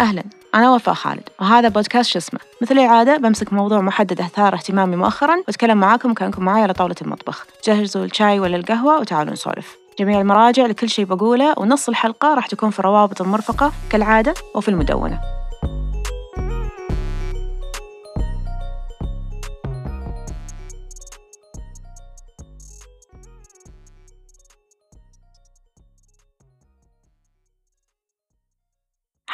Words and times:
أهلا. 0.00 0.24
أنا 0.54 0.70
وفاء 0.70 0.94
خالد. 0.94 1.28
وهذا 1.40 1.68
بودكاست 1.68 2.10
شو 2.10 2.18
اسمه؟ 2.18 2.40
مثل 2.62 2.78
العادة 2.78 3.16
بمسك 3.16 3.52
موضوع 3.52 3.80
محدد 3.80 4.20
أثار 4.20 4.54
اهتمامي 4.54 4.96
مؤخرا 4.96 5.36
وأتكلم 5.36 5.78
معاكم 5.78 6.14
كأنكم 6.14 6.44
معي 6.44 6.62
على 6.62 6.72
طاولة 6.72 6.94
المطبخ. 7.02 7.46
جهزوا 7.66 8.04
الشاي 8.04 8.40
ولا 8.40 8.56
القهوة 8.56 9.00
وتعالوا 9.00 9.32
نسولف. 9.32 9.76
جميع 9.98 10.20
المراجع 10.20 10.66
لكل 10.66 10.88
شيء 10.88 11.04
بقوله 11.04 11.54
ونص 11.58 11.88
الحلقة 11.88 12.34
راح 12.34 12.46
تكون 12.46 12.70
في 12.70 12.78
الروابط 12.78 13.20
المرفقة 13.20 13.72
كالعادة 13.90 14.34
وفي 14.54 14.68
المدونة. 14.68 15.39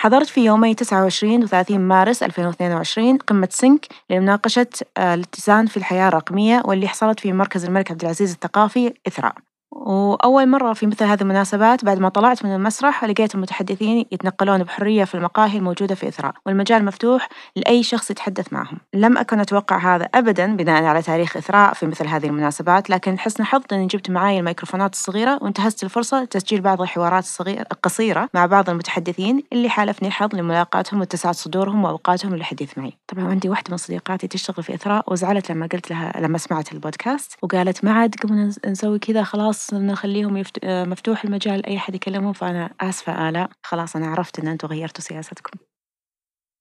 حضرت 0.06 0.26
في 0.26 0.44
يومي 0.44 0.74
29 0.74 1.42
و 1.42 1.46
30 1.46 1.80
مارس 1.80 2.22
2022 2.22 3.16
قمة 3.16 3.48
سنك 3.50 3.86
لمناقشة 4.10 4.66
الاتزان 4.98 5.66
في 5.66 5.76
الحياة 5.76 6.08
الرقمية 6.08 6.62
واللي 6.64 6.88
حصلت 6.88 7.20
في 7.20 7.32
مركز 7.32 7.64
الملك 7.64 7.90
عبد 7.90 8.02
العزيز 8.02 8.32
الثقافي 8.32 8.94
إثراء. 9.08 9.45
وأول 9.70 10.48
مرة 10.48 10.72
في 10.72 10.86
مثل 10.86 11.04
هذه 11.04 11.20
المناسبات 11.20 11.84
بعد 11.84 11.98
ما 11.98 12.08
طلعت 12.08 12.44
من 12.44 12.54
المسرح 12.54 13.04
لقيت 13.04 13.34
المتحدثين 13.34 14.06
يتنقلون 14.12 14.62
بحرية 14.62 15.04
في 15.04 15.14
المقاهي 15.14 15.58
الموجودة 15.58 15.94
في 15.94 16.08
إثراء 16.08 16.34
والمجال 16.46 16.84
مفتوح 16.84 17.28
لأي 17.56 17.82
شخص 17.82 18.10
يتحدث 18.10 18.52
معهم. 18.52 18.78
لم 18.94 19.18
أكن 19.18 19.40
أتوقع 19.40 19.96
هذا 19.96 20.08
أبدا 20.14 20.56
بناء 20.56 20.84
على 20.84 21.02
تاريخ 21.02 21.36
إثراء 21.36 21.74
في 21.74 21.86
مثل 21.86 22.06
هذه 22.06 22.26
المناسبات 22.26 22.90
لكن 22.90 23.18
حسن 23.18 23.44
حظ 23.44 23.62
أني 23.72 23.86
جبت 23.86 24.10
معي 24.10 24.38
الميكروفونات 24.38 24.92
الصغيرة 24.92 25.38
وانتهزت 25.42 25.84
الفرصة 25.84 26.22
لتسجيل 26.22 26.60
بعض 26.60 26.82
الحوارات 26.82 27.24
الصغيرة 27.24 27.66
القصيرة 27.72 28.28
مع 28.34 28.46
بعض 28.46 28.70
المتحدثين 28.70 29.42
اللي 29.52 29.68
حالفني 29.68 30.08
الحظ 30.08 30.34
لملاقاتهم 30.34 31.00
واتساعة 31.00 31.34
صدورهم 31.34 31.84
وأوقاتهم 31.84 32.36
للحديث 32.36 32.78
معي. 32.78 32.92
طبعا 33.08 33.24
عندي 33.24 33.48
واحدة 33.48 33.70
من 33.70 33.76
صديقاتي 33.76 34.28
تشتغل 34.28 34.64
في 34.64 34.74
إثراء 34.74 35.12
وزعلت 35.12 35.52
لما 35.52 35.66
قلت 35.72 35.90
لها 35.90 36.12
لما 36.20 36.38
سمعت 36.38 36.72
البودكاست 36.72 37.32
وقالت 37.42 37.84
ما 37.84 37.92
عاد 37.92 38.14
قمنا 38.14 38.52
نسوي 38.66 38.98
كذا 38.98 39.22
خلاص 39.22 39.55
نخليهم 39.74 40.36
يفت... 40.36 40.58
مفتوح 40.64 41.24
المجال 41.24 41.58
لأي 41.60 41.76
أحد 41.76 41.94
يكلمهم 41.94 42.32
فأنا 42.32 42.74
آسفة 42.80 43.28
آلاء. 43.28 43.50
خلاص 43.62 43.96
أنا 43.96 44.06
عرفت 44.06 44.38
أن 44.40 44.48
أنتم 44.48 44.68
غيرتوا 44.68 45.04
سياستكم. 45.04 45.58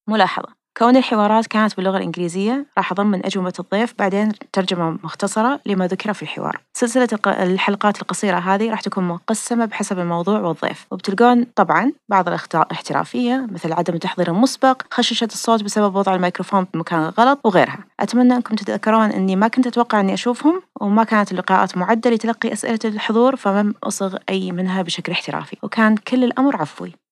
ملاحظة. 0.09 0.64
كون 0.77 0.97
الحوارات 0.97 1.47
كانت 1.47 1.75
باللغة 1.75 1.97
الإنجليزية 1.97 2.65
راح 2.77 2.91
أضمن 2.91 3.25
أجوبة 3.25 3.53
الضيف 3.59 3.93
بعدين 3.99 4.31
ترجمة 4.53 4.97
مختصرة 5.03 5.59
لما 5.65 5.87
ذكر 5.87 6.13
في 6.13 6.23
الحوار. 6.23 6.61
سلسلة 6.73 7.07
الحلقات 7.27 8.01
القصيرة 8.01 8.37
هذه 8.37 8.69
راح 8.69 8.81
تكون 8.81 9.03
مقسمة 9.03 9.65
بحسب 9.65 9.99
الموضوع 9.99 10.39
والضيف. 10.39 10.85
وبتلقون 10.91 11.43
طبعا 11.55 11.91
بعض 12.09 12.27
الاحترافية 12.27 13.47
مثل 13.51 13.73
عدم 13.73 13.93
التحضير 13.93 14.27
المسبق 14.27 14.81
خششة 14.91 15.27
الصوت 15.31 15.63
بسبب 15.63 15.95
وضع 15.95 16.15
الميكروفون 16.15 16.67
بمكان 16.73 16.99
غلط 16.99 17.39
وغيرها. 17.43 17.79
أتمنى 17.99 18.35
أنكم 18.35 18.55
تتذكرون 18.55 19.11
أني 19.11 19.35
ما 19.35 19.47
كنت 19.47 19.67
أتوقع 19.67 19.99
أني 19.99 20.13
أشوفهم 20.13 20.61
وما 20.81 21.03
كانت 21.03 21.31
اللقاءات 21.31 21.77
معدة 21.77 22.09
لتلقي 22.09 22.53
أسئلة 22.53 22.79
الحضور 22.85 23.35
فمن 23.35 23.73
أصغ 23.83 24.15
أي 24.29 24.51
منها 24.51 24.81
بشكل 24.81 25.11
احترافي. 25.11 25.57
وكان 25.63 25.95
كل 25.95 26.23
الأمر 26.23 26.55
عفوي. 26.55 27.04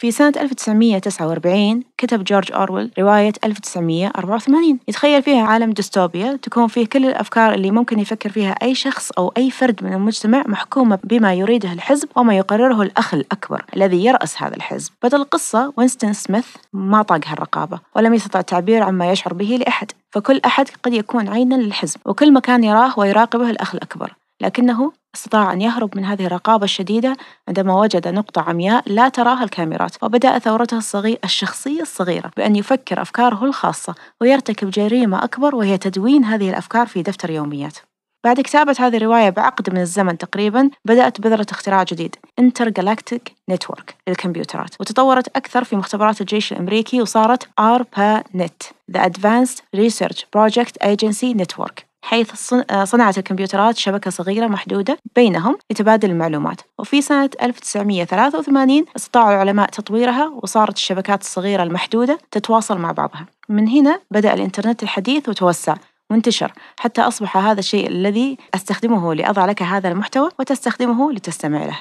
في 0.00 0.10
سنة 0.10 0.32
1949 0.36 1.82
كتب 1.98 2.24
جورج 2.24 2.52
أورويل 2.52 2.90
رواية 2.98 3.32
1984 3.44 4.78
يتخيل 4.88 5.22
فيها 5.22 5.42
عالم 5.42 5.70
ديستوبيا 5.70 6.38
تكون 6.42 6.66
فيه 6.66 6.86
كل 6.86 7.06
الأفكار 7.06 7.54
اللي 7.54 7.70
ممكن 7.70 7.98
يفكر 7.98 8.30
فيها 8.30 8.50
أي 8.62 8.74
شخص 8.74 9.10
أو 9.10 9.32
أي 9.36 9.50
فرد 9.50 9.84
من 9.84 9.92
المجتمع 9.92 10.44
محكومة 10.46 10.98
بما 11.04 11.34
يريده 11.34 11.72
الحزب 11.72 12.08
وما 12.16 12.36
يقرره 12.36 12.82
الأخ 12.82 13.14
الأكبر 13.14 13.64
الذي 13.76 14.04
يرأس 14.04 14.42
هذا 14.42 14.56
الحزب. 14.56 14.92
بدل 15.02 15.20
القصة 15.20 15.72
وينستون 15.76 16.12
سميث 16.12 16.46
ما 16.72 17.02
طاق 17.02 17.20
هالرقابة 17.26 17.80
ولم 17.96 18.14
يستطع 18.14 18.40
التعبير 18.40 18.82
عما 18.82 19.12
يشعر 19.12 19.34
به 19.34 19.58
لأحد 19.60 19.92
فكل 20.10 20.40
أحد 20.44 20.68
قد 20.82 20.94
يكون 20.94 21.28
عينا 21.28 21.54
للحزب 21.54 22.00
وكل 22.06 22.32
مكان 22.32 22.64
يراه 22.64 22.98
ويراقبه 22.98 23.50
الأخ 23.50 23.74
الأكبر. 23.74 24.12
لكنه 24.40 24.92
استطاع 25.14 25.52
أن 25.52 25.60
يهرب 25.60 25.96
من 25.96 26.04
هذه 26.04 26.26
الرقابة 26.26 26.64
الشديدة 26.64 27.16
عندما 27.48 27.80
وجد 27.80 28.08
نقطة 28.08 28.42
عمياء 28.42 28.82
لا 28.86 29.08
تراها 29.08 29.44
الكاميرات 29.44 30.02
وبدأ 30.02 30.38
ثورته 30.38 30.76
الصغير 30.76 31.18
الشخصية 31.24 31.82
الصغيرة 31.82 32.30
بأن 32.36 32.56
يفكر 32.56 33.02
أفكاره 33.02 33.44
الخاصة 33.44 33.94
ويرتكب 34.20 34.70
جريمة 34.70 35.24
أكبر 35.24 35.54
وهي 35.54 35.78
تدوين 35.78 36.24
هذه 36.24 36.50
الأفكار 36.50 36.86
في 36.86 37.02
دفتر 37.02 37.30
يوميات. 37.30 37.78
بعد 38.24 38.40
كتابة 38.40 38.76
هذه 38.78 38.96
الرواية 38.96 39.30
بعقد 39.30 39.70
من 39.70 39.80
الزمن 39.80 40.18
تقريبا 40.18 40.70
بدأت 40.84 41.20
بذرة 41.20 41.46
اختراع 41.50 41.82
جديد 41.82 42.16
Intergalactic 42.40 43.32
Network 43.52 43.94
للكمبيوترات 44.08 44.80
وتطورت 44.80 45.28
أكثر 45.36 45.64
في 45.64 45.76
مختبرات 45.76 46.20
الجيش 46.20 46.52
الأمريكي 46.52 47.02
وصارت 47.02 47.44
ARPANET 47.44 48.72
The 48.92 49.00
Advanced 49.00 49.62
Research 49.76 50.24
Project 50.36 50.86
Agency 50.86 51.34
Network. 51.34 51.89
حيث 52.02 52.54
صنعت 52.84 53.18
الكمبيوترات 53.18 53.76
شبكة 53.76 54.10
صغيرة 54.10 54.46
محدودة 54.46 54.98
بينهم 55.16 55.58
لتبادل 55.70 56.10
المعلومات. 56.10 56.60
وفي 56.78 57.02
سنة 57.02 57.30
1983 57.42 58.84
استطاعوا 58.96 59.30
العلماء 59.30 59.68
تطويرها 59.68 60.32
وصارت 60.42 60.76
الشبكات 60.76 61.20
الصغيرة 61.20 61.62
المحدودة 61.62 62.18
تتواصل 62.30 62.78
مع 62.78 62.92
بعضها. 62.92 63.26
من 63.48 63.68
هنا 63.68 64.00
بدأ 64.10 64.34
الإنترنت 64.34 64.82
الحديث 64.82 65.28
وتوسع 65.28 65.74
وانتشر 66.10 66.52
حتى 66.78 67.00
أصبح 67.00 67.36
هذا 67.36 67.58
الشيء 67.58 67.88
الذي 67.88 68.38
أستخدمه 68.54 69.14
لأضع 69.14 69.46
لك 69.46 69.62
هذا 69.62 69.88
المحتوى 69.88 70.28
وتستخدمه 70.38 71.12
لتستمع 71.12 71.64
له. 71.64 71.78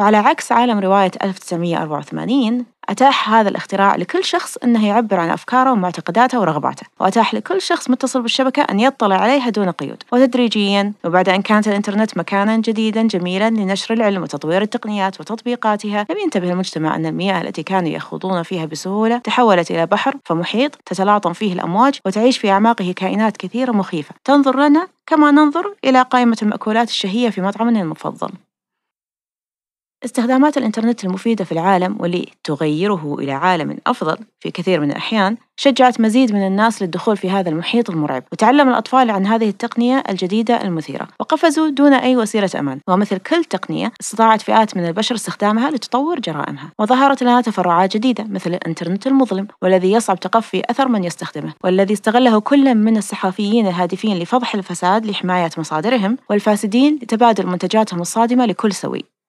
وعلى 0.00 0.16
عكس 0.16 0.52
عالم 0.52 0.78
رواية 0.78 1.10
1984 1.22 2.64
أتاح 2.88 3.30
هذا 3.30 3.48
الاختراع 3.48 3.96
لكل 3.96 4.24
شخص 4.24 4.56
أنه 4.56 4.86
يعبر 4.86 5.20
عن 5.20 5.30
أفكاره 5.30 5.72
ومعتقداته 5.72 6.40
ورغباته. 6.40 6.86
وأتاح 7.00 7.34
لكل 7.34 7.60
شخص 7.60 7.90
متصل 7.90 8.22
بالشبكة 8.22 8.62
أن 8.62 8.80
يطلع 8.80 9.16
عليها 9.16 9.48
دون 9.48 9.70
قيود. 9.70 10.02
وتدريجيا 10.12 10.92
وبعد 11.04 11.28
أن 11.28 11.42
كانت 11.42 11.68
الإنترنت 11.68 12.18
مكانا 12.18 12.56
جديدا 12.56 13.02
جميلا 13.02 13.50
لنشر 13.50 13.94
العلم 13.94 14.22
وتطوير 14.22 14.62
التقنيات 14.62 15.20
وتطبيقاتها 15.20 16.06
لم 16.10 16.18
ينتبه 16.18 16.52
المجتمع 16.52 16.96
أن 16.96 17.06
المياه 17.06 17.40
التي 17.40 17.62
كانوا 17.62 17.88
يخوضون 17.88 18.42
فيها 18.42 18.64
بسهولة 18.64 19.18
تحولت 19.18 19.70
إلى 19.70 19.86
بحر 19.86 20.14
فمحيط 20.24 20.76
تتلاطم 20.86 21.32
فيه 21.32 21.52
الأمواج 21.52 21.98
وتعيش 22.06 22.38
في 22.38 22.50
أعماقه 22.50 22.92
كائنات 22.96 23.36
كثيرة 23.36 23.72
مخيفة. 23.72 24.14
تنظر 24.24 24.66
لنا 24.66 24.88
كما 25.06 25.30
ننظر 25.30 25.74
إلى 25.84 26.02
قائمة 26.02 26.36
المأكولات 26.42 26.88
الشهية 26.88 27.30
في 27.30 27.40
مطعمنا 27.40 27.80
المفضل. 27.80 28.30
استخدامات 30.04 30.56
الإنترنت 30.56 31.04
المفيدة 31.04 31.44
في 31.44 31.52
العالم 31.52 31.96
واللي 32.00 32.28
تغيره 32.44 33.16
إلى 33.18 33.32
عالم 33.32 33.76
أفضل 33.86 34.16
في 34.40 34.50
كثير 34.50 34.80
من 34.80 34.90
الأحيان 34.90 35.36
شجعت 35.56 36.00
مزيد 36.00 36.32
من 36.32 36.46
الناس 36.46 36.82
للدخول 36.82 37.16
في 37.16 37.30
هذا 37.30 37.48
المحيط 37.48 37.90
المرعب. 37.90 38.24
وتعلم 38.32 38.68
الأطفال 38.68 39.10
عن 39.10 39.26
هذه 39.26 39.48
التقنية 39.48 40.02
الجديدة 40.08 40.62
المثيرة. 40.62 41.08
وقفزوا 41.20 41.68
دون 41.68 41.92
أي 41.92 42.16
وسيلة 42.16 42.50
أمان. 42.58 42.80
ومثل 42.88 43.18
كل 43.18 43.44
تقنية 43.44 43.92
استطاعت 44.00 44.42
فئات 44.42 44.76
من 44.76 44.86
البشر 44.86 45.14
استخدامها 45.14 45.70
لتطور 45.70 46.20
جرائمها. 46.20 46.72
وظهرت 46.78 47.22
لنا 47.22 47.40
تفرعات 47.40 47.96
جديدة 47.96 48.24
مثل 48.28 48.54
الإنترنت 48.54 49.06
المظلم 49.06 49.46
والذي 49.62 49.92
يصعب 49.92 50.20
تقفي 50.20 50.62
أثر 50.70 50.88
من 50.88 51.04
يستخدمه. 51.04 51.52
والذي 51.64 51.94
استغله 51.94 52.40
كل 52.40 52.74
من 52.74 52.96
الصحفيين 52.96 53.66
الهادفين 53.66 54.18
لفضح 54.18 54.54
الفساد 54.54 55.06
لحماية 55.06 55.50
مصادرهم 55.58 56.16
والفاسدين 56.30 56.98
لتبادل 57.02 57.46
منتجاتهم 57.46 58.00
الصادمة 58.00 58.46
لكل 58.46 58.72
سوي. 58.72 59.19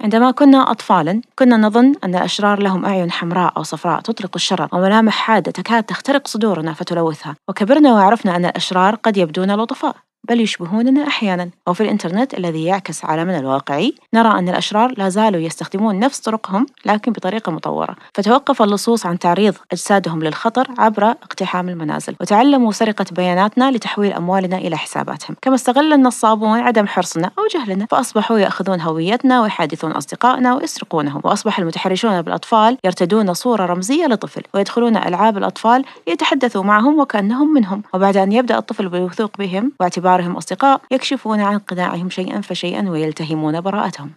عندما 0.00 0.30
كنا 0.30 0.70
أطفالا 0.70 1.20
كنا 1.38 1.56
نظن 1.56 1.94
أن 2.04 2.14
الأشرار 2.14 2.62
لهم 2.62 2.84
أعين 2.84 3.10
حمراء 3.10 3.52
أو 3.56 3.62
صفراء 3.62 4.00
تطلق 4.00 4.30
الشرر 4.34 4.68
وملامح 4.72 5.12
حادة 5.14 5.52
تكاد 5.52 5.82
تخترق 5.82 6.28
صدورنا 6.28 6.72
فتلوثها. 6.72 7.36
وكبرنا 7.48 7.92
وعرفنا 7.94 8.36
أن 8.36 8.44
الأشرار 8.44 8.94
قد 8.94 9.16
يبدون 9.16 9.54
لطفاء. 9.54 10.05
بل 10.28 10.40
يشبهوننا 10.40 11.06
أحيانا. 11.06 11.50
وفي 11.66 11.82
الإنترنت 11.82 12.34
الذي 12.34 12.64
يعكس 12.64 13.04
عالمنا 13.04 13.38
الواقعي 13.38 13.94
نرى 14.14 14.38
أن 14.38 14.48
الأشرار 14.48 14.94
لا 14.98 15.08
زالوا 15.08 15.40
يستخدمون 15.40 15.98
نفس 15.98 16.20
طرقهم 16.20 16.66
لكن 16.86 17.12
بطريقة 17.12 17.52
مطورة. 17.52 17.96
فتوقف 18.14 18.62
اللصوص 18.62 19.06
عن 19.06 19.18
تعريض 19.18 19.54
أجسادهم 19.72 20.22
للخطر 20.22 20.68
عبر 20.78 21.04
اقتحام 21.04 21.68
المنازل. 21.68 22.16
وتعلموا 22.20 22.72
سرقة 22.72 23.04
بياناتنا 23.12 23.70
لتحويل 23.70 24.12
أموالنا 24.12 24.56
إلى 24.56 24.76
حساباتهم. 24.76 25.36
كما 25.42 25.54
استغل 25.54 25.92
النصابون 25.92 26.58
عدم 26.60 26.86
حرصنا 26.86 27.30
أو 27.38 27.46
جهلنا 27.54 27.86
فأصبحوا 27.90 28.38
يأخذون 28.38 28.80
هويتنا 28.80 29.42
ويحادثون 29.42 29.92
أصدقائنا 29.92 30.54
ويسرقونهم. 30.54 31.20
وأصبح 31.24 31.58
المتحرشون 31.58 32.22
بالأطفال 32.22 32.78
يرتدون 32.84 33.34
صورة 33.34 33.66
رمزية 33.66 34.06
لطفل 34.06 34.42
ويدخلون 34.54 34.96
ألعاب 34.96 35.38
الأطفال 35.38 35.84
ليتحدثوا 36.08 36.62
معهم 36.62 36.98
وكأنهم 37.00 37.54
منهم. 37.54 37.82
وبعد 37.94 38.16
أن 38.16 38.32
يبدأ 38.32 38.58
الطفل 38.58 38.88
بالوثوق 38.88 39.30
بهم 39.38 39.72
واعتبار 39.80 40.15
باعتبارهم 40.16 40.36
أصدقاء 40.36 40.80
يكشفون 40.90 41.40
عن 41.40 41.58
قناعهم 41.58 42.10
شيئا 42.10 42.40
فشيئا 42.40 42.90
ويلتهمون 42.90 43.60
براءتهم. 43.60 44.10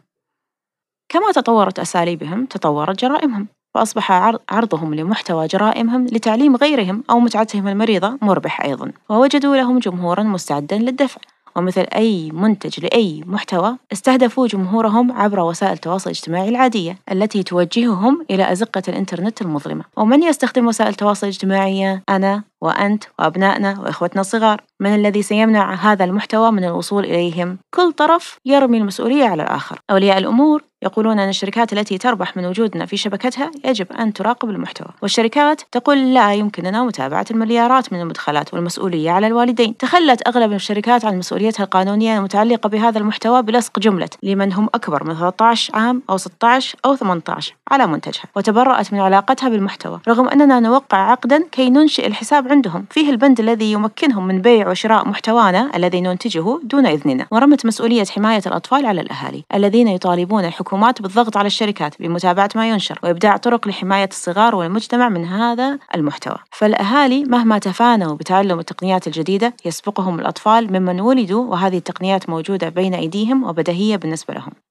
كما 1.09 1.31
تطورت 1.31 1.79
أساليبهم 1.79 2.45
تطورت 2.45 2.99
جرائمهم 2.99 3.47
فأصبح 3.73 4.11
عرضهم 4.49 4.93
لمحتوى 4.93 5.47
جرائمهم 5.47 6.05
لتعليم 6.05 6.55
غيرهم 6.55 7.03
أو 7.09 7.19
متعتهم 7.19 7.67
المريضة 7.67 8.17
مربح 8.21 8.61
أيضا. 8.61 8.91
ووجدوا 9.09 9.55
لهم 9.55 9.79
جمهورا 9.79 10.23
مستعدا 10.23 10.77
للدفع. 10.77 11.21
ومثل 11.55 11.85
أي 11.95 12.31
منتج 12.31 12.79
لأي 12.85 13.23
محتوى 13.25 13.77
استهدفوا 13.93 14.47
جمهورهم 14.47 15.11
عبر 15.11 15.39
وسائل 15.39 15.73
التواصل 15.73 16.09
الاجتماعي 16.09 16.49
العادية 16.49 16.97
التي 17.11 17.43
توجههم 17.43 18.25
إلى 18.29 18.51
أزقة 18.51 18.81
الإنترنت 18.87 19.41
المظلمة. 19.41 19.83
ومن 19.97 20.23
يستخدم 20.23 20.67
وسائل 20.67 20.89
التواصل 20.89 21.27
الاجتماعي؟ 21.27 22.01
أنا. 22.09 22.43
وأنت 22.61 23.03
وأبنائنا 23.19 23.79
وإخوتنا 23.79 24.21
الصغار 24.21 24.61
من 24.79 24.95
الذي 24.95 25.21
سيمنع 25.21 25.73
هذا 25.73 26.05
المحتوى 26.05 26.51
من 26.51 26.63
الوصول 26.63 27.05
إليهم؟ 27.05 27.57
كل 27.73 27.91
طرف 27.91 28.39
يرمي 28.45 28.77
المسؤولية 28.77 29.25
على 29.25 29.43
الآخر. 29.43 29.79
أولياء 29.91 30.17
الأمور 30.17 30.63
يقولون 30.81 31.19
أن 31.19 31.29
الشركات 31.29 31.73
التي 31.73 31.97
تربح 31.97 32.37
من 32.37 32.45
وجودنا 32.45 32.85
في 32.85 32.97
شبكتها 32.97 33.51
يجب 33.65 33.91
أن 33.91 34.13
تراقب 34.13 34.49
المحتوى. 34.49 34.87
والشركات 35.01 35.61
تقول 35.71 36.13
لا 36.13 36.33
يمكننا 36.33 36.83
متابعة 36.83 37.25
المليارات 37.31 37.93
من 37.93 38.01
المدخلات 38.01 38.53
والمسؤولية 38.53 39.11
على 39.11 39.27
الوالدين. 39.27 39.77
تخلت 39.77 40.27
أغلب 40.27 40.53
الشركات 40.53 41.05
عن 41.05 41.17
مسؤوليتها 41.17 41.63
القانونية 41.63 42.17
المتعلقة 42.17 42.69
بهذا 42.69 42.99
المحتوى 42.99 43.41
بلصق 43.41 43.79
جملة 43.79 44.09
لمن 44.23 44.53
هم 44.53 44.69
أكبر 44.75 45.03
من 45.03 45.15
13 45.15 45.75
عام 45.75 46.01
أو 46.09 46.17
16 46.17 46.77
أو 46.85 46.95
18 46.95 47.55
على 47.71 47.87
منتجها 47.87 48.23
وتبرأت 48.35 48.93
من 48.93 48.99
علاقتها 48.99 49.49
بالمحتوى. 49.49 49.99
رغم 50.07 50.29
أننا 50.29 50.59
نوقع 50.59 50.97
عقدا 50.97 51.43
كي 51.51 51.69
ننشئ 51.69 52.07
الحساب 52.07 52.47
عندهم. 52.51 52.85
فيه 52.89 53.09
البند 53.09 53.39
الذي 53.39 53.71
يمكنهم 53.71 54.27
من 54.27 54.41
بيع 54.41 54.69
وشراء 54.69 55.07
محتوانا 55.07 55.71
الذي 55.75 56.01
ننتجه 56.01 56.59
دون 56.63 56.85
إذننا. 56.85 57.27
ورمت 57.31 57.65
مسؤولية 57.65 58.05
حماية 58.05 58.41
الأطفال 58.45 58.85
على 58.85 59.01
الأهالي 59.01 59.43
الذين 59.53 59.87
يطالبون 59.87 60.45
الحكومات 60.45 61.01
بالضغط 61.01 61.37
على 61.37 61.47
الشركات 61.47 61.95
بمتابعة 61.99 62.49
ما 62.55 62.69
ينشر 62.69 62.99
وإبداع 63.03 63.37
طرق 63.37 63.67
لحماية 63.67 64.09
الصغار 64.11 64.55
والمجتمع 64.55 65.09
من 65.09 65.25
هذا 65.25 65.79
المحتوى. 65.95 66.37
فالأهالي 66.51 67.23
مهما 67.23 67.57
تفانوا 67.57 68.15
بتعلم 68.15 68.59
التقنيات 68.59 69.07
الجديدة 69.07 69.53
يسبقهم 69.65 70.19
الأطفال 70.19 70.73
ممن 70.73 71.01
ولدوا 71.01 71.45
وهذه 71.45 71.77
التقنيات 71.77 72.29
موجودة 72.29 72.69
بين 72.69 72.93
أيديهم 72.93 73.43
وبديهية 73.43 73.95
بالنسبة 73.95 74.33
لهم. 74.33 74.68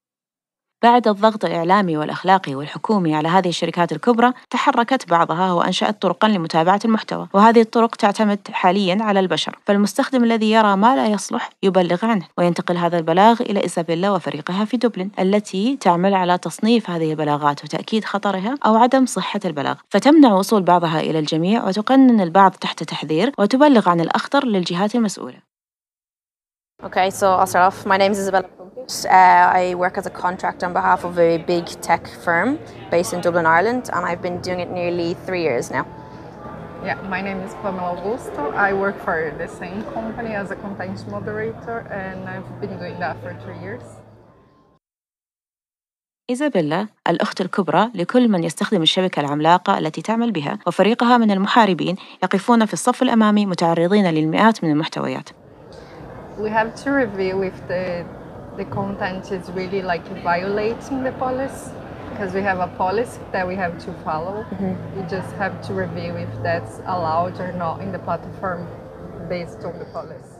بعد 0.83 1.09
الضغط 1.09 1.45
الإعلامي 1.45 1.97
والأخلاقي 1.97 2.55
والحكومي 2.55 3.15
على 3.15 3.29
هذه 3.29 3.49
الشركات 3.49 3.93
الكبرى 3.93 4.33
تحركت 4.51 5.09
بعضها 5.09 5.53
وأنشأت 5.53 6.03
طرقا 6.03 6.29
لمتابعة 6.29 6.81
المحتوى. 6.85 7.29
وهذه 7.33 7.61
الطرق 7.61 7.97
تعتمد 7.97 8.39
حاليا 8.53 8.99
على 9.01 9.21
البشر. 9.21 9.59
فالمستخدم 9.67 10.25
الذي 10.25 10.51
يرى 10.51 10.77
ما 10.77 10.97
لا 10.97 11.07
يصلح 11.07 11.51
يبلغ 11.63 12.07
عنه 12.07 12.27
وينتقل 12.39 12.77
هذا 12.77 12.99
البلاغ 12.99 13.41
إلى 13.41 13.63
إيزابيلا 13.63 14.11
وفريقها 14.11 14.65
في 14.65 14.77
دوبلن 14.77 15.11
التي 15.19 15.77
تعمل 15.77 16.15
على 16.15 16.39
تصنيف 16.39 16.91
هذه 16.91 17.11
البلاغات 17.11 17.65
وتأكيد 17.65 18.05
خطرها 18.05 18.55
أو 18.67 18.77
عدم 18.77 19.07
صحة 19.07 19.41
البلاغ. 19.45 19.75
فتمنع 19.91 20.35
وصول 20.35 20.63
بعضها 20.63 21.01
إلى 21.01 21.19
الجميع 21.19 21.65
وتقنن 21.65 22.21
البعض 22.21 22.51
تحت 22.51 22.83
تحذير 22.83 23.33
وتبلغ 23.39 23.89
عن 23.89 24.01
الأخطر 24.01 24.47
للجهات 24.47 24.95
المسؤولة. 24.95 25.48
Okay, 26.81 27.11
so 27.11 27.33
I'll 27.33 27.47
start 27.49 27.65
off. 27.67 27.85
My 27.87 27.97
name 27.97 28.13
is 28.13 28.21
Isabella 28.21 28.49
Uh, 28.89 29.61
I 29.63 29.75
work 29.75 29.99
as 29.99 30.07
a 30.07 30.11
contractor 30.11 30.65
on 30.65 30.73
behalf 30.73 31.05
of 31.05 31.19
a 31.19 31.39
big 31.39 31.67
tech 31.83 32.07
firm 32.25 32.59
based 32.91 33.13
in 33.13 33.21
Dublin, 33.21 33.47
Ireland, 33.47 33.91
and 33.93 34.07
I've 34.07 34.23
been 34.23 34.41
doing 34.41 34.61
it 34.61 34.71
nearly 34.71 35.15
three 35.27 35.43
years 35.43 35.71
now. 35.71 35.85
Yeah, 36.85 36.97
my 37.15 37.21
name 37.21 37.41
is 37.47 37.53
Pamela 37.63 37.97
Augusto. 37.97 38.55
I 38.55 38.73
work 38.73 38.97
for 39.05 39.35
the 39.37 39.49
same 39.61 39.83
company 39.93 40.33
as 40.35 40.51
a 40.53 40.57
content 40.57 40.99
moderator, 41.11 41.79
and 41.91 42.29
I've 42.33 42.49
been 42.61 42.79
doing 42.79 42.97
that 43.01 43.17
for 43.23 43.35
three 43.45 43.59
years. 43.59 43.83
إيزابيلا 46.31 46.87
الأخت 47.09 47.41
الكبرى 47.41 47.91
لكل 47.95 48.29
من 48.29 48.45
يستخدم 48.45 48.83
الشبكة 48.83 49.21
العملاقة 49.21 49.79
التي 49.79 50.03
تعمل 50.03 50.33
بها 50.33 50.59
وفريقها 50.67 51.19
من 51.19 51.31
المحاربين 51.31 51.97
يقفون 52.23 52.67
في 52.67 52.73
الصف 52.73 53.03
الأمامي 53.03 53.47
متعرضين 53.47 54.11
للمئات 54.11 54.65
من 54.65 54.71
المحتويات. 54.71 55.29
We 56.38 56.50
have 56.50 56.76
to 56.84 56.92
review 56.92 57.44
if 57.44 57.56
the 57.68 58.06
the 58.58 58.66
content 58.66 59.32
is 59.32 59.50
really 59.52 59.82
like 59.82 60.06
violating 60.24 61.04
the 61.04 61.12
policy 61.14 61.72
because 62.10 62.34
we 62.34 62.42
have 62.42 62.60
a 62.60 62.68
policy 62.78 63.20
that 63.32 63.48
we 63.48 63.56
have 63.56 63.74
to 63.86 63.92
follow. 64.06 64.44
Mm-hmm. 64.44 64.74
We 64.96 65.02
just 65.10 65.32
have 65.42 65.54
to 65.68 65.74
review 65.74 66.12
if 66.26 66.30
that's 66.44 66.76
allowed 66.86 67.40
or 67.40 67.52
not 67.54 67.82
in 67.82 67.92
the 67.92 68.00
platform 68.00 68.68
based 69.30 69.64
on 69.66 69.80
the 69.80 69.86
policy. 69.86 70.40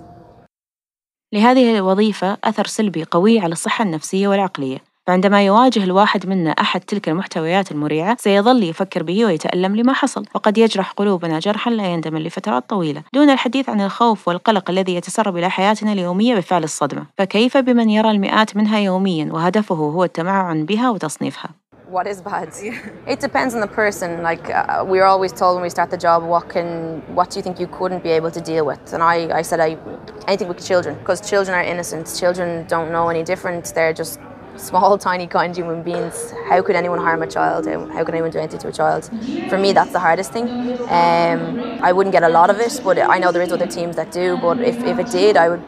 لهذه 1.34 1.78
الوظيفة 1.78 2.38
أثر 2.44 2.66
سلبي 2.66 3.04
قوي 3.04 3.40
على 3.40 3.52
الصحة 3.52 3.84
النفسية 3.84 4.28
والعقلية 4.28 4.78
فعندما 5.09 5.47
يواجه 5.47 5.85
الواحد 5.85 6.27
منا 6.27 6.51
أحد 6.51 6.81
تلك 6.81 7.09
المحتويات 7.09 7.73
المريعة 7.73 8.17
سيظل 8.21 8.63
يفكر 8.63 9.03
به 9.03 9.25
ويتألم 9.25 9.77
لما 9.77 9.93
حصل 9.93 10.25
وقد 10.35 10.59
يجرح 10.59 10.93
قلوبنا 10.93 11.39
جرحا 11.39 11.71
لا 11.71 11.87
يندمل 11.87 12.25
لفترات 12.25 12.71
طويلة 12.71 13.03
دون 13.15 13.31
الحديث 13.31 13.69
عن 13.69 13.81
الخوف 13.81 14.29
والقلق 14.29 14.71
الذي 14.71 14.95
يتسرب 14.95 15.37
إلى 15.37 15.51
حياتنا 15.51 15.93
اليومية 15.93 16.35
بفعل 16.35 16.65
الصدمة 16.65 17.07
فكيف 17.19 17.57
بمن 17.57 17.91
يرى 17.91 18.11
المئات 18.11 18.57
منها 18.57 18.79
يوميا 18.79 19.29
وهدفه 19.33 19.75
هو 19.75 20.05
التمعن 20.05 20.65
بها 20.65 20.91
وتصنيفها 20.91 21.51
what 21.91 22.07
is 22.07 22.21
bad. 22.21 22.51
It 23.13 23.19
depends 23.27 23.55
on 23.55 23.61
the 23.67 23.73
person. 23.83 24.23
Like 24.31 24.45
uh, 24.51 24.85
we 24.93 25.01
are 25.01 25.09
always 25.15 25.33
told 25.33 25.53
when 25.57 25.63
we 25.63 25.71
start 25.71 25.91
the 25.91 25.97
job, 25.97 26.23
what 26.23 26.45
can, 26.55 26.69
what 27.15 27.31
do 27.31 27.39
you 27.39 27.43
think 27.43 27.59
you 27.59 27.67
couldn't 27.79 28.03
be 28.03 28.11
able 28.11 28.31
to 28.31 28.43
deal 28.43 28.67
with? 28.67 28.93
And 28.93 29.03
I, 29.03 29.17
I 29.41 29.43
said 29.49 29.59
I, 29.59 29.71
anything 30.27 30.49
with 30.49 30.61
children, 30.71 30.93
because 30.99 31.19
children 31.33 31.55
are 31.59 31.63
innocent. 31.63 32.05
Children 32.23 32.67
don't 32.75 32.93
know 32.93 33.09
any 33.09 33.23
different. 33.23 33.73
They're 33.75 33.95
just 34.03 34.21
small, 34.58 34.98
tiny, 34.98 35.28
kind 35.28 35.56
human 35.56 35.82
beings. 35.84 36.34
How 36.50 36.62
could 36.62 36.76
anyone 36.76 37.00
harm 37.00 37.22
a 37.24 37.28
child? 37.28 37.66
How 37.66 38.04
could 38.04 38.14
anyone 38.14 38.32
do 38.32 38.40
anything 38.40 38.60
to 38.60 38.68
a 38.68 38.72
child? 38.72 39.10
For 39.50 39.58
me, 39.58 39.74
that's 39.74 39.92
the 39.92 40.00
hardest 40.00 40.32
thing. 40.32 40.48
Um, 41.02 41.80
I 41.82 41.92
wouldn't 41.92 42.14
get 42.14 42.24
a 42.24 42.30
lot 42.30 42.50
of 42.50 42.60
it, 42.60 42.80
but 42.84 42.98
I 43.00 43.18
know 43.18 43.32
there 43.32 43.42
is 43.42 43.52
other 43.52 43.68
teams 43.68 43.96
that 43.96 44.12
do. 44.12 44.38
But 44.38 44.60
if, 44.60 44.78
if 44.84 45.00
it 45.00 45.10
did, 45.12 45.38
I 45.38 45.50
would. 45.50 45.64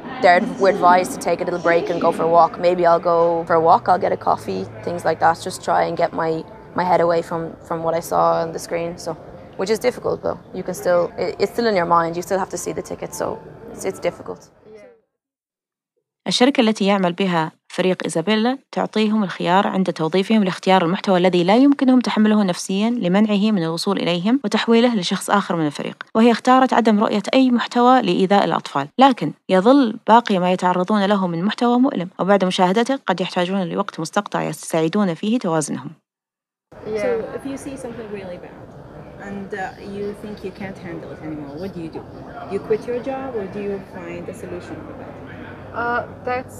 We're 0.59 0.69
advised 0.69 1.11
to 1.11 1.19
take 1.19 1.41
a 1.41 1.43
little 1.43 1.59
break 1.59 1.89
and 1.91 2.01
go 2.01 2.11
for 2.11 2.23
a 2.23 2.27
walk. 2.27 2.59
Maybe 2.59 2.83
I'll 2.85 2.99
go 2.99 3.43
for 3.45 3.53
a 3.53 3.61
walk. 3.61 3.87
I'll 3.87 3.99
get 3.99 4.11
a 4.11 4.17
coffee, 4.17 4.63
things 4.83 5.05
like 5.05 5.19
that. 5.19 5.39
Just 5.43 5.63
try 5.63 5.83
and 5.83 5.95
get 5.95 6.13
my 6.13 6.43
my 6.73 6.83
head 6.83 7.01
away 7.01 7.21
from 7.21 7.41
from 7.67 7.83
what 7.83 7.93
I 7.93 7.99
saw 7.99 8.41
on 8.41 8.51
the 8.51 8.59
screen. 8.67 8.97
So, 8.97 9.13
which 9.57 9.69
is 9.69 9.77
difficult, 9.77 10.23
but 10.23 10.37
you 10.57 10.63
can 10.63 10.73
still. 10.73 11.11
It, 11.17 11.35
it's 11.41 11.51
still 11.51 11.67
in 11.67 11.75
your 11.75 11.85
mind. 11.97 12.15
You 12.15 12.23
still 12.23 12.39
have 12.39 12.49
to 12.49 12.57
see 12.57 12.73
the 12.73 12.81
ticket, 12.81 13.13
so 13.13 13.39
it's, 13.71 13.85
it's 13.85 13.99
difficult. 13.99 14.49
الشركة 16.27 16.61
التي 16.61 16.85
يعمل 16.85 17.13
بها 17.13 17.51
فريق 17.70 17.96
إيزابيلا 18.04 18.58
تعطيهم 18.72 19.24
الخيار 19.24 19.66
عند 19.66 19.92
توظيفهم 19.92 20.44
لاختيار 20.44 20.84
المحتوى 20.84 21.18
الذي 21.18 21.44
لا 21.44 21.56
يمكنهم 21.56 22.00
تحمله 22.00 22.42
نفسيا 22.42 22.90
لمنعه 22.90 23.50
من 23.50 23.62
الوصول 23.62 23.98
إليهم 23.98 24.40
وتحويله 24.44 24.96
لشخص 24.96 25.30
آخر 25.30 25.56
من 25.56 25.66
الفريق 25.66 26.02
وهي 26.14 26.30
اختارت 26.30 26.72
عدم 26.72 27.00
رؤية 27.00 27.22
أي 27.34 27.50
محتوى 27.50 28.02
لإيذاء 28.02 28.44
الأطفال 28.44 28.88
لكن 28.98 29.32
يظل 29.48 29.96
باقي 30.08 30.38
ما 30.38 30.52
يتعرضون 30.52 31.04
له 31.04 31.26
من 31.26 31.44
محتوى 31.44 31.78
مؤلم 31.78 32.08
وبعد 32.18 32.44
مشاهدته 32.44 32.98
قد 33.06 33.20
يحتاجون 33.20 33.62
لوقت 33.62 34.00
مستقطع 34.00 34.42
يستعيدون 34.42 35.14
فيه 35.14 35.38
توازنهم 35.38 35.90
Yeah. 36.86 37.02
So 37.02 37.10
if 37.36 37.42
you 37.50 37.56
see 37.66 37.76
something 37.84 38.08
really 38.18 38.38
bad 38.44 38.68
and 39.28 39.50
uh, 39.54 39.96
you 39.96 40.04
think 40.22 40.34
you 40.46 40.52
can't 40.60 40.78
handle 40.78 41.10
it 41.14 41.20
anymore, 41.28 41.54
what 41.62 41.70
do 41.74 41.80
you 41.84 41.90
do? 41.98 42.02
Do 42.48 42.54
you 42.54 42.60
quit 42.68 42.82
your 42.90 43.00
job 43.10 43.28
or 43.38 43.44
do 43.56 43.60
you 43.68 43.76
find 43.96 44.22
a 44.34 44.36
solution 44.42 44.76
for 44.86 44.94
that? 45.00 45.14
Uh, 45.82 46.00
that's 46.28 46.58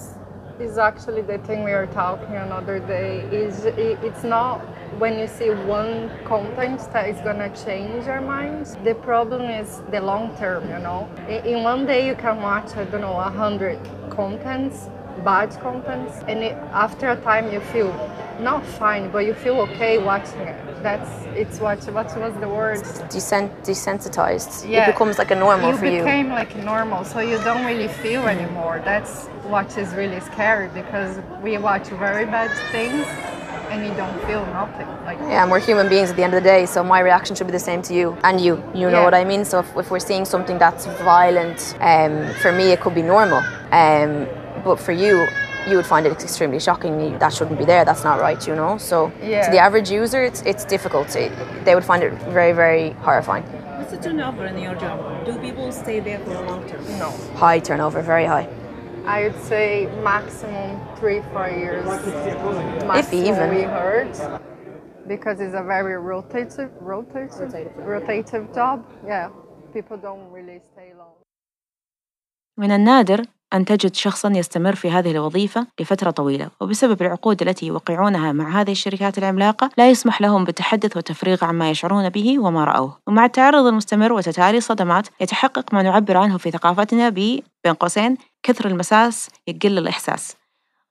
is 0.61 0.79
actually 0.79 1.23
the 1.23 1.39
thing 1.39 1.65
we 1.65 1.73
were 1.73 1.89
talking 1.89 2.37
another 2.37 2.79
day 2.81 3.21
is 3.33 3.65
it's 3.65 4.25
not 4.25 4.59
when 4.99 5.19
you 5.19 5.27
see 5.27 5.51
one 5.51 6.11
content 6.25 6.81
that 6.93 7.09
is 7.09 7.21
gonna 7.23 7.49
change 7.65 8.05
your 8.07 8.21
minds. 8.21 8.77
The 8.85 8.95
problem 8.95 9.43
is 9.43 9.81
the 9.91 10.01
long 10.01 10.37
term 10.37 10.65
you 10.65 10.79
know? 10.79 11.09
In 11.29 11.63
one 11.63 11.87
day 11.87 12.07
you 12.07 12.15
can 12.15 12.43
watch 12.43 12.77
i 12.77 12.85
don't 12.85 13.01
know 13.01 13.19
a 13.19 13.31
hundred 13.31 13.79
contents 14.11 14.89
bad 15.25 15.51
contents 15.61 16.23
and 16.29 16.43
it, 16.43 16.53
after 16.73 17.11
a 17.11 17.17
time 17.23 17.53
you 17.53 17.61
feel 17.61 17.93
not 18.41 18.65
fine 18.65 19.11
but 19.11 19.27
you 19.27 19.35
feel 19.35 19.61
okay 19.61 19.99
watching 19.99 20.41
it 20.41 20.83
that's 20.83 21.11
it's 21.37 21.61
what 21.61 21.79
what 21.93 22.07
was 22.19 22.35
the 22.41 22.49
word 22.49 22.79
Desens- 23.09 23.51
desensitized 23.63 24.69
yeah. 24.69 24.85
it 24.85 24.93
becomes 24.93 25.19
like 25.19 25.31
a 25.31 25.35
normal 25.35 25.71
you 25.71 25.77
for 25.77 25.87
you 25.87 26.01
it 26.01 26.05
became 26.05 26.29
like 26.29 26.57
normal 26.57 27.05
so 27.05 27.21
you 27.21 27.39
don't 27.45 27.65
really 27.65 27.89
feel 27.89 28.27
anymore 28.27 28.81
that's 28.85 29.27
what 29.45 29.77
is 29.77 29.93
really 29.95 30.21
scary 30.21 30.69
because 30.69 31.19
we 31.43 31.59
watch 31.59 31.89
very 31.89 32.25
bad 32.25 32.51
things 32.71 33.07
and 33.71 33.87
you 33.87 33.95
don't 33.95 34.19
feel 34.27 34.45
nothing. 34.47 34.87
Like 35.05 35.19
yeah, 35.19 35.43
and 35.43 35.51
we're 35.51 35.61
human 35.61 35.89
beings 35.89 36.11
at 36.11 36.17
the 36.17 36.25
end 36.25 36.35
of 36.35 36.43
the 36.43 36.49
day, 36.49 36.67
so 36.67 36.83
my 36.83 37.01
reaction 37.01 37.37
should 37.37 37.47
be 37.47 37.53
the 37.53 37.59
same 37.59 37.83
to 37.83 37.95
you 37.95 38.17
and 38.25 38.41
you. 38.41 38.57
You 38.75 38.91
know 38.91 39.01
yeah. 39.01 39.05
what 39.05 39.15
I 39.15 39.25
mean? 39.25 39.45
So 39.45 39.61
if, 39.61 39.77
if, 39.77 39.91
we're 39.91 40.01
seeing 40.01 40.25
something 40.25 40.59
that's 40.59 40.87
violent, 40.87 41.77
um, 41.81 42.33
for 42.43 42.53
me 42.53 42.73
it 42.73 42.81
could 42.81 42.95
be 42.95 43.03
normal, 43.03 43.43
um, 43.73 44.27
but 44.65 44.79
for 44.81 44.93
you 44.93 45.27
You 45.68 45.78
would 45.78 45.86
find 45.86 46.06
it 46.06 46.12
extremely 46.22 46.60
shocking. 46.60 47.18
That 47.18 47.34
shouldn't 47.34 47.58
be 47.58 47.66
there. 47.66 47.84
That's 47.86 48.04
not 48.04 48.20
right, 48.20 48.42
you 48.48 48.56
know. 48.56 48.78
So, 48.78 49.12
yeah. 49.22 49.46
to 49.46 49.52
the 49.52 49.58
average 49.58 49.90
user, 49.90 50.24
it's 50.24 50.42
it's 50.44 50.64
difficult. 50.66 51.16
It, 51.16 51.32
they 51.66 51.74
would 51.76 51.86
find 51.92 52.04
it 52.04 52.14
very, 52.38 52.54
very 52.54 52.92
horrifying. 53.08 53.44
What's 53.78 53.92
the 53.92 53.98
turnover 53.98 54.46
in 54.46 54.58
your 54.60 54.76
job? 54.76 55.26
Do 55.26 55.32
people 55.40 55.72
stay 55.72 56.00
there 56.00 56.20
for 56.20 56.34
a 56.34 56.42
long 56.50 56.62
term? 56.70 56.84
No. 57.00 57.10
High 57.36 57.60
turnover, 57.60 58.02
very 58.02 58.26
high. 58.26 58.48
I 59.06 59.24
would 59.24 59.40
say 59.44 59.88
maximum 60.04 60.80
three, 60.98 61.22
four 61.32 61.50
years. 61.50 61.86
Maximum 61.86 62.98
if 62.98 63.14
even. 63.14 63.50
We 63.56 63.64
heard 63.64 64.12
because 65.08 65.40
it's 65.40 65.54
a 65.54 65.64
very 65.64 65.96
rotative, 66.02 66.72
rotative, 66.82 67.30
rotative, 67.38 67.86
rotative 67.86 68.54
job. 68.54 68.86
Yeah, 69.06 69.30
people 69.74 69.98
don't 69.98 70.32
really 70.32 70.60
stay 70.74 70.94
long. 70.98 71.14
من 72.58 72.72
النادر 72.72 73.22
أن 73.55 73.65
تجد 73.65 73.95
شخصا 73.95 74.33
يستمر 74.37 74.75
في 74.75 74.91
هذه 74.91 75.11
الوظيفة 75.11 75.67
لفترة 75.81 76.11
طويلة 76.11 76.49
وبسبب 76.61 77.03
العقود 77.03 77.43
التي 77.43 77.67
يوقعونها 77.67 78.33
مع 78.33 78.61
هذه 78.61 78.73
الشركات 78.73 79.19
العملاقة 79.19 79.71
لا 79.79 79.91
يسمح 79.91 80.21
لهم 80.21 80.45
بالتحدث 80.45 80.97
والتفريغ 80.97 81.45
عما 81.45 81.71
يشعرون 81.71 82.09
به 82.09 82.39
وما 82.39 82.65
رأوه. 82.65 82.99
ومع 83.07 83.25
التعرض 83.25 83.67
المستمر 83.67 84.13
وتتالي 84.13 84.59
الصدمات 84.59 85.09
يتحقق 85.21 85.75
ما 85.75 85.83
نعبر 85.83 86.17
عنه 86.17 86.39
في 86.39 86.51
ثقافتنا 86.51 87.09
ب 87.09 87.15
بين 87.65 87.75
قوسين 87.81 88.17
كثر 88.43 88.69
المساس 88.69 89.29
يقل 89.47 89.79
الإحساس. 89.79 90.37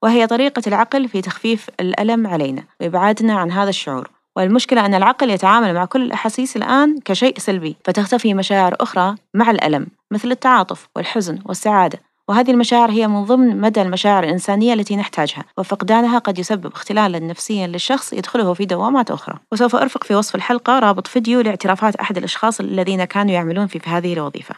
وهي 0.02 0.28
طريقة 0.28 0.62
العقل 0.68 1.08
في 1.08 1.22
تخفيف 1.22 1.70
الألم 1.80 2.28
علينا 2.28 2.64
وإبعادنا 2.82 3.34
عن 3.34 3.52
هذا 3.52 3.70
الشعور. 3.70 4.10
والمشكلة 4.36 4.86
أن 4.86 4.94
العقل 4.94 5.30
يتعامل 5.30 5.74
مع 5.74 5.86
كل 5.86 6.02
الأحاسيس 6.02 6.56
الآن 6.56 7.00
كشيء 7.06 7.40
سلبي 7.40 7.76
فتختفي 7.86 8.34
مشاعر 8.34 8.76
أخرى 8.80 9.16
مع 9.34 9.52
الألم 9.52 9.88
مثل 10.12 10.32
التعاطف 10.32 10.88
والحزن 10.96 11.40
والسعادة. 11.46 12.09
وهذه 12.30 12.52
المشاعر 12.52 12.90
هي 12.92 13.08
من 13.08 13.24
ضمن 13.24 13.62
مدى 13.62 13.82
المشاعر 13.82 14.24
الإنسانية 14.24 14.74
التي 14.74 14.96
نحتاجها 14.96 15.44
وفقدانها 15.58 16.20
قد 16.20 16.40
يسبب 16.40 16.66
اختلالا 16.66 17.20
نفسيا 17.20 17.68
للشخص 17.68 18.14
يدخله 18.14 18.54
في 18.54 18.66
دوامات 18.66 19.12
أخرى 19.12 19.36
وسوف 19.52 19.76
أرفق 19.76 20.04
في 20.04 20.16
وصف 20.16 20.36
الحلقة 20.36 20.80
رابط 20.80 21.08
فيديو 21.08 21.42
لاعترافات 21.42 21.96
أحد 21.96 22.18
الأشخاص 22.18 22.60
الذين 22.60 23.04
كانوا 23.06 23.32
يعملون 23.32 23.68
في 23.68 23.80
هذه 23.90 24.14
الوظيفة 24.14 24.56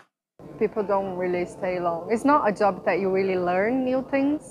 People 0.60 0.84
don't 0.84 1.16
really 1.18 1.46
stay 1.46 1.80
long. 1.80 2.02
It's 2.14 2.26
not 2.34 2.42
a 2.48 2.52
job 2.62 2.74
that 2.86 2.98
you 3.02 3.10
really 3.20 3.38
learn 3.50 3.74
new 3.92 4.02
things. 4.14 4.42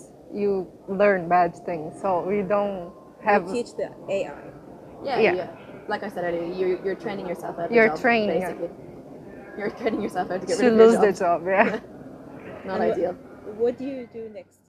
You 0.42 0.50
learn 0.88 1.28
bad 1.28 1.50
things. 1.68 1.90
So 2.02 2.08
we 2.30 2.38
don't 2.54 2.90
have. 3.28 3.42
You 3.46 3.52
teach 3.56 3.70
the 3.80 3.88
AI. 4.16 4.44
Yeah, 5.04 5.18
Yeah. 5.24 5.34
yeah. 5.40 5.48
Like 5.92 6.02
I 6.02 6.08
said 6.14 6.24
earlier, 6.28 6.46
you're, 6.60 6.76
you're 6.84 7.00
training 7.06 7.26
yourself 7.30 7.54
out 7.60 7.70
You're 7.76 7.88
job, 7.90 8.00
training, 8.04 8.30
yeah. 8.40 8.40
basically. 8.40 8.70
You're 9.58 9.70
training 9.80 10.00
yourself 10.06 10.26
out 10.32 10.40
to 10.42 10.46
get 10.48 10.56
to 10.58 10.64
rid 10.64 10.72
of 10.72 10.78
your 10.78 10.86
lose 10.86 10.96
job. 10.96 11.04
the 11.08 11.12
job. 11.24 11.38
Yeah. 11.46 11.78
Not 12.64 12.80
And 12.80 12.92
ideal. 12.92 13.14
What 13.58 13.78
do 13.78 13.84
you 13.84 14.06
do 14.14 14.38
next? 14.38 14.60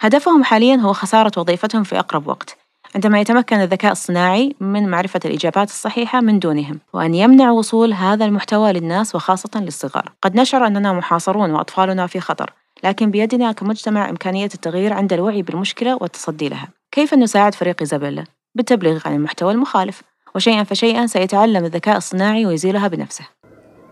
هدفهم 0.00 0.44
حاليا 0.44 0.76
هو 0.76 0.92
خسارة 0.92 1.32
وظيفتهم 1.36 1.84
في 1.84 1.98
أقرب 1.98 2.26
وقت 2.28 2.56
عندما 2.94 3.20
يتمكن 3.20 3.56
الذكاء 3.56 3.92
الصناعي 3.92 4.56
من 4.60 4.88
معرفة 4.88 5.20
الإجابات 5.24 5.68
الصحيحة 5.68 6.20
من 6.20 6.38
دونهم 6.38 6.80
وأن 6.92 7.14
يمنع 7.14 7.50
وصول 7.50 7.92
هذا 7.92 8.24
المحتوى 8.24 8.72
للناس 8.72 9.14
وخاصة 9.14 9.50
للصغار 9.60 10.12
قد 10.22 10.36
نشعر 10.36 10.66
أننا 10.66 10.92
محاصرون 10.92 11.50
وأطفالنا 11.50 12.06
في 12.06 12.20
خطر 12.20 12.52
لكن 12.84 13.10
بيدنا 13.10 13.52
كمجتمع 13.52 14.10
إمكانية 14.10 14.48
التغيير 14.54 14.92
عند 14.92 15.12
الوعي 15.12 15.42
بالمشكلة 15.42 15.98
والتصدي 16.00 16.48
لها 16.48 16.68
كيف 16.92 17.14
نساعد 17.14 17.54
فريق 17.54 17.76
إيزابيلا؟ 17.80 18.24
بالتبليغ 18.54 19.00
عن 19.06 19.14
المحتوى 19.14 19.52
المخالف 19.52 20.02
وشيئا 20.34 20.64
فشيئا 20.64 21.06
سيتعلم 21.06 21.64
الذكاء 21.64 21.96
الصناعي 21.96 22.46
ويزيلها 22.46 22.88
بنفسه 22.88 23.24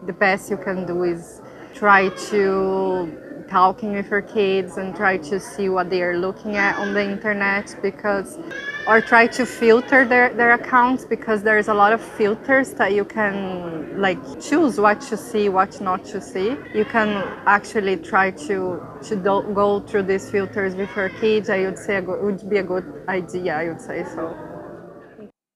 the 0.06 0.12
best 0.12 0.50
you 0.50 0.56
can 0.56 0.86
do 0.86 1.02
is 1.14 1.47
try 1.74 2.08
to 2.30 3.44
talking 3.48 3.92
with 3.92 4.10
your 4.10 4.22
kids 4.22 4.76
and 4.76 4.94
try 4.94 5.16
to 5.16 5.40
see 5.40 5.68
what 5.68 5.88
they 5.88 6.02
are 6.02 6.18
looking 6.18 6.56
at 6.56 6.78
on 6.78 6.92
the 6.92 7.02
internet 7.02 7.74
because 7.82 8.38
or 8.86 9.00
try 9.00 9.26
to 9.26 9.44
filter 9.44 10.04
their, 10.04 10.32
their 10.34 10.52
accounts 10.52 11.04
because 11.04 11.42
there's 11.42 11.68
a 11.68 11.74
lot 11.74 11.92
of 11.92 12.00
filters 12.00 12.72
that 12.74 12.94
you 12.94 13.04
can 13.04 14.00
like 14.00 14.18
choose 14.40 14.78
what 14.78 15.00
to 15.00 15.16
see 15.16 15.48
what 15.48 15.80
not 15.80 16.04
to 16.06 16.20
see. 16.20 16.56
You 16.74 16.84
can 16.84 17.08
actually 17.46 17.96
try 17.98 18.30
to 18.48 18.82
to 19.02 19.16
do, 19.16 19.42
go 19.54 19.80
through 19.80 20.04
these 20.04 20.30
filters 20.30 20.74
with 20.74 20.94
your 20.96 21.10
kids. 21.10 21.50
I 21.50 21.64
would 21.64 21.78
say 21.78 22.00
good, 22.00 22.22
would 22.22 22.48
be 22.48 22.58
a 22.58 22.62
good 22.62 22.84
idea 23.08 23.56
i 23.56 23.68
would 23.68 23.80
say 23.80 24.04
so 24.04 24.47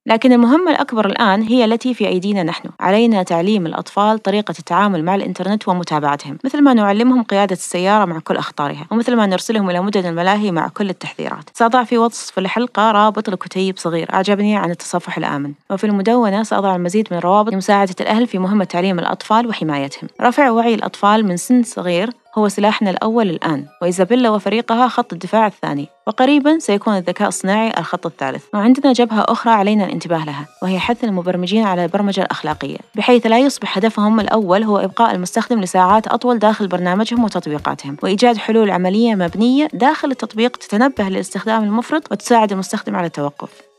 لكن 0.06 0.32
المهمة 0.32 0.71
الأكبر 0.71 1.06
الآن 1.06 1.42
هي 1.42 1.64
التي 1.64 1.94
في 1.94 2.09
أيدينا 2.09 2.42
نحن. 2.42 2.68
علينا 2.80 3.23
تعليم 3.23 3.66
الأطفال 3.66 4.18
طريقة 4.18 4.54
التعامل 4.59 5.04
مع 5.04 5.14
الإنترنت 5.14 5.68
ومتابعتهم 5.68 6.38
مثل 6.44 6.62
ما 6.62 6.75
نعلمهم 6.75 7.23
قيادة 7.23 7.52
السيارة 7.52 8.04
مع 8.04 8.18
كل 8.18 8.37
أخطارها 8.37 8.87
ومثل 8.90 9.16
ما 9.16 9.26
نرسلهم 9.26 9.71
إلى 9.71 9.80
مدن 9.80 10.06
الملاهي 10.06 10.50
مع 10.50 10.68
كل 10.68 10.90
التحذيرات. 10.90 11.50
سأضع 11.54 11.85
في 11.85 11.99
وصف 11.99 12.38
الحلقة 12.38 12.90
رابط 12.90 13.30
لكتيب 13.30 13.78
صغير 13.78 14.14
أعجبني 14.14 14.56
عن 14.56 14.71
التصفح 14.71 15.18
الآمن. 15.18 15.52
وفي 15.71 15.85
المدونة 15.85 16.42
سأضع 16.42 16.76
المزيد 16.76 17.09
من 17.11 17.18
الروابط 17.18 17.52
لمساعدة 17.52 17.94
الأهل 18.00 18.26
في 18.26 18.38
مهمة 18.38 18.64
تعليم 18.64 18.99
الأطفال 18.99 19.49
وحمايتهم. 19.49 20.09
رفع 20.21 20.50
وعي 20.50 20.75
الأطفال 20.75 21.26
من 21.26 21.37
سن 21.37 21.62
صغير 21.62 22.11
هو 22.39 22.49
سلاحنا 22.49 22.91
الأول 22.91 23.31
الآن 23.31 23.67
وإيزابيلا 23.83 24.31
وفريقها 24.31 24.89
خط 24.89 25.12
الدفاع 25.12 25.47
الثاني 25.47 25.89
وقريبا 26.07 26.59
سيكون 26.59 26.97
الذكاء 26.97 27.29
الصناعي 27.29 27.73
الخط 27.79 28.07
الثالث. 28.07 28.45
وعندنا 28.55 28.93
جبهة 28.93 29.25
أخرى 29.29 29.53
علينا 29.53 29.85
الانتباه 29.85 30.25
لها 30.25 30.47
وهي 30.62 30.79
حث 30.79 31.05
المبرمجين 31.05 31.65
على 31.65 31.85
البرمجة 31.85 32.21
الأخلاقية 32.21 32.79
بحيث 32.95 33.27
لا 33.27 33.39
يصبح 33.39 33.79
هدفهم 33.79 34.21
الأول 34.21 34.62
هو 34.62 34.79
إبقاء 34.79 35.15
المستخدم 35.15 35.61
لساعات 35.61 36.09
أطول 36.09 36.39
داخل 36.39 36.69
برنامجهم 36.69 37.25
وتطبيقاتهم 37.25 37.97
وإيجاد 38.03 38.37
حلول 38.37 38.71
عملية 38.71 39.15
مبنية 39.15 39.69
داخل 39.73 40.11
التطبيق 40.11 40.57
تتنبه 40.57 41.05
للاستخدام 41.05 41.65
المفرط 41.65 42.12
وتساعد 42.12 42.53
المستخدم 42.53 42.97
على 42.97 43.07
التوقف. 43.07 43.72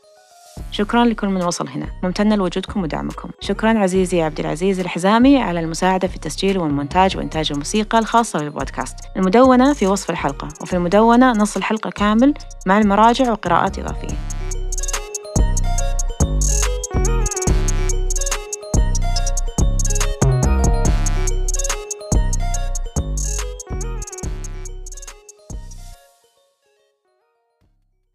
شكرا 0.74 1.04
لكل 1.04 1.28
من 1.28 1.42
وصل 1.42 1.68
هنا. 1.68 1.86
ممتنة 2.02 2.36
لوجودكم 2.36 2.82
ودعمكم. 2.82 3.30
شكرا 3.40 3.78
عزيزي 3.78 4.22
عبد 4.22 4.40
العزيز 4.40 4.80
الحزامي 4.80 5.42
على 5.42 5.60
المساعدة 5.60 6.08
في 6.08 6.16
التسجيل 6.16 6.58
والمونتاج 6.58 7.16
وإنتاج 7.16 7.52
الموسيقى 7.52 7.98
الخاصة 7.98 8.38
بالبودكاست. 8.38 8.96
المدونة 9.16 9.72
في 9.72 9.86
وصف 9.86 10.10
الحلقة 10.10 10.48
وفي 10.60 10.76
المدونة 10.76 11.32
نص 11.32 11.56
الحلقة 11.56 11.90
كامل 11.90 12.34
مع 12.66 12.78
المراجع 12.78 13.30
وقراءات 13.30 13.78
إضافية. 13.78 14.16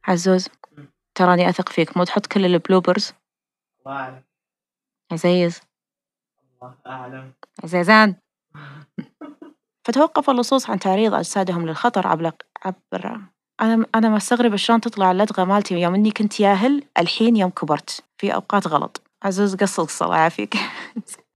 عزوز. 0.07 0.49
تراني 1.19 1.49
أثق 1.49 1.69
فيك. 1.69 1.97
مو 1.97 2.03
تحط 2.03 2.25
كل 2.25 2.45
البلوبرز؟ 2.45 3.13
الله 3.85 3.97
أعلم. 3.97 4.23
عزيز. 5.11 5.61
الله 6.61 6.75
أعلم. 6.87 7.33
عزيزان. 7.63 8.15
فتوقف 9.87 10.29
اللصوص 10.29 10.69
عن 10.69 10.79
تعريض 10.79 11.13
أجسادهم 11.13 11.67
للخطر 11.67 12.07
عبر 12.07 12.31
عبر 12.65 13.21
أنا 13.61 13.85
أنا 13.95 14.09
مستغربة 14.09 14.55
شلون 14.55 14.81
تطلع 14.81 15.11
اللدغة 15.11 15.43
مالتي 15.43 15.81
يوم 15.81 15.95
إني 15.95 16.11
كنت 16.11 16.39
ياهل 16.39 16.83
الحين 16.97 17.35
يوم 17.35 17.49
كبرت. 17.49 18.03
في 18.17 18.33
أوقات 18.33 18.67
غلط. 18.67 19.01
عزوز 19.23 19.55
قص 19.55 19.79
القصة 19.79 20.05
الله 20.05 20.17
يعافيك. 20.17 20.55